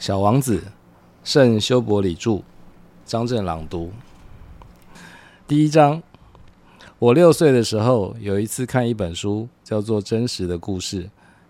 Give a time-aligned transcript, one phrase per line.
[0.00, 0.62] 小王子，
[1.24, 2.40] 圣修伯里著，
[3.04, 3.92] 张震朗读。
[5.46, 6.02] 第一章，
[6.98, 11.04] 我六岁的时候，有一次看一本书，叫做《真实的故事》，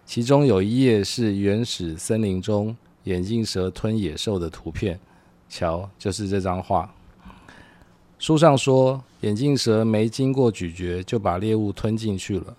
[0.05, 4.99] 其中有一页是原始森林中眼镜蛇吞野兽的图片。
[5.49, 6.93] 瞧，就是这张画。
[8.19, 12.57] 书上说，眼镜蛇没经过咀嚼就把猎物吞进去了，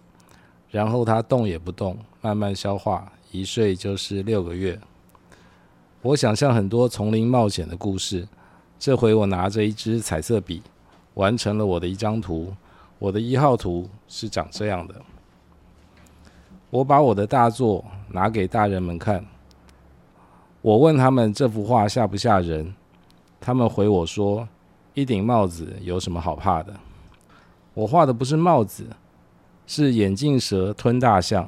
[0.69, 4.79] 然后它动也不动，慢慢消化，一睡就是六个月。
[6.03, 8.27] 我想象很多丛林冒险的故事。
[8.79, 10.63] 这回我拿着一支彩色笔，
[11.13, 12.51] 完成了我的一张图。
[12.97, 14.95] 我的一号图是长这样的。
[16.71, 19.23] 我把我的大作拿给大人们看。
[20.63, 22.73] 我问他们这幅画吓不吓人？
[23.39, 24.47] 他们回我说
[24.95, 26.73] ：“一顶帽子有什么好怕的？”
[27.75, 28.87] 我画的不是帽子，
[29.67, 31.47] 是眼镜蛇吞大象。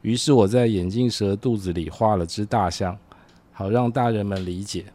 [0.00, 2.98] 于是我在眼镜蛇肚子里画了只大象。
[3.52, 4.86] 好让大人们理解，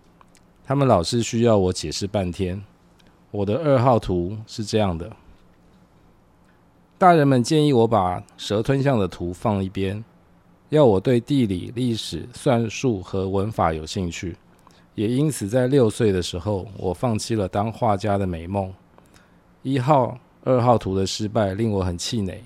[0.66, 2.62] 他们老是需要我解释半天。
[3.32, 5.12] 我的二号图是这样的：
[6.98, 10.04] 大人们建议我把蛇吞象的图放一边，
[10.70, 14.36] 要我对地理、历史、算术和文法有兴趣。
[14.96, 18.74] 也因此，在六岁的时候，我放弃了当画家的美梦。
[19.62, 22.42] 一号、二号图的失败令我很气馁。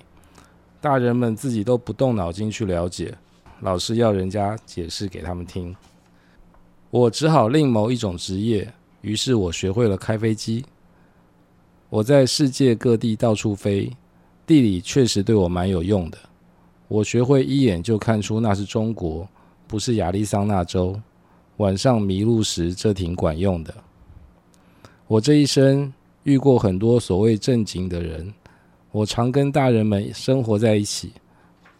[0.80, 3.14] 大人们自己都不动脑筋去了解，
[3.60, 5.74] 老是要人家解释给他们听。
[6.92, 10.62] 我只好另谋一种职业，于是我学会了开飞机。
[11.88, 13.90] 我在世界各地到处飞，
[14.46, 16.18] 地理确实对我蛮有用的。
[16.88, 19.26] 我学会一眼就看出那是中国，
[19.66, 20.94] 不是亚利桑那州。
[21.56, 23.74] 晚上迷路时，这挺管用的。
[25.06, 25.90] 我这一生
[26.24, 28.30] 遇过很多所谓正经的人，
[28.90, 31.10] 我常跟大人们生活在一起，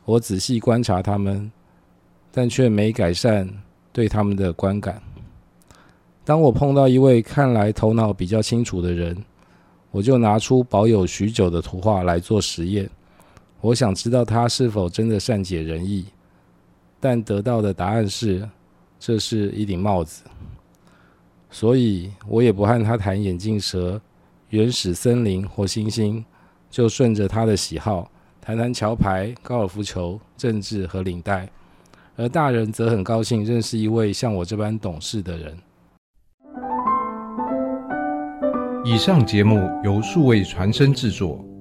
[0.06, 1.52] 我仔细观察他们，
[2.30, 3.46] 但却没改善。
[3.93, 5.03] 对他们的观感。
[6.25, 9.17] 当我碰到一位看来头脑比较清楚的人，
[9.91, 12.89] 我就拿出保有许久的图画来做实验。
[13.61, 16.07] 我想知道他是否真的善解人意，
[16.98, 18.48] 但得到的答案是，
[18.98, 20.23] 这是一顶帽子。
[21.51, 24.01] 所以我也不和他谈眼镜蛇、
[24.48, 26.25] 原始森林或星星，
[26.70, 28.11] 就顺着他的喜好
[28.41, 31.48] 谈谈桥牌、高尔夫球、政治和领带。
[32.17, 35.56] 而大人则很高兴认识一位像我这般懂事的人。
[38.84, 41.52] 以上节目由数位传声制作。